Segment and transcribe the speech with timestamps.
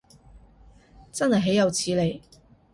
[1.11, 2.23] 真係豈有此理